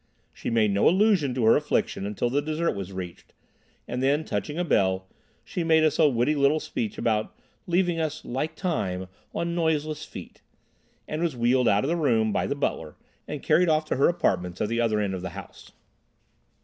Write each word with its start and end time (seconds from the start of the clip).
She 0.33 0.49
made 0.49 0.71
no 0.71 0.89
allusion 0.89 1.35
to 1.35 1.45
her 1.45 1.55
affliction 1.55 2.07
until 2.07 2.31
the 2.31 2.41
dessert 2.41 2.71
was 2.75 2.91
reached, 2.91 3.33
and 3.87 4.01
then, 4.01 4.25
touching 4.25 4.57
a 4.57 4.63
bell, 4.63 5.05
she 5.43 5.63
made 5.63 5.83
us 5.83 5.99
a 5.99 6.09
witty 6.09 6.33
little 6.33 6.59
speech 6.59 6.97
about 6.97 7.35
leaving 7.67 7.99
us 7.99 8.25
"like 8.25 8.55
time, 8.55 9.09
on 9.35 9.53
noiseless 9.53 10.03
feet," 10.03 10.41
and 11.07 11.21
was 11.21 11.35
wheeled 11.37 11.67
out 11.67 11.83
of 11.83 11.87
the 11.87 11.95
room 11.95 12.33
by 12.33 12.47
the 12.47 12.55
butler 12.55 12.95
and 13.27 13.43
carried 13.43 13.69
off 13.69 13.85
to 13.85 13.95
her 13.97 14.07
apartments 14.07 14.59
at 14.59 14.69
the 14.69 14.81
other 14.81 14.99
end 14.99 15.13
of 15.13 15.21
the 15.21 15.29
house. 15.37 15.71